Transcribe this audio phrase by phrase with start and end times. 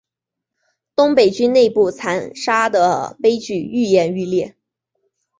[0.95, 4.57] 东北军内部残杀的悲剧愈演愈烈。